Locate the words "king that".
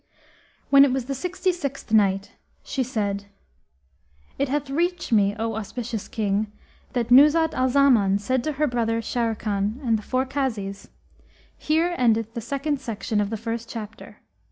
6.07-7.11